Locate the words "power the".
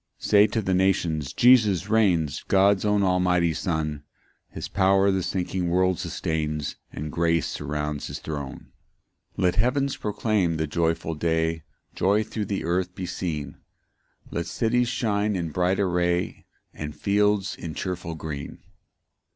4.67-5.21